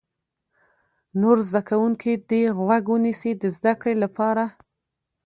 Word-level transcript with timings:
نور 1.21 1.37
زده 1.49 1.61
کوونکي 1.69 2.11
دې 2.29 2.43
غوږ 2.57 2.83
ونیسي 2.89 3.31
د 3.41 3.43
زده 3.57 3.73
کړې 3.81 3.93
لپاره. 4.03 4.45